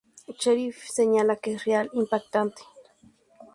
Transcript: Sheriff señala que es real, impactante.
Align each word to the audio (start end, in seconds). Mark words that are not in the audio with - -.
Sheriff 0.39 0.77
señala 0.97 1.35
que 1.41 1.49
es 1.53 1.63
real, 1.65 1.87
impactante. 2.01 2.63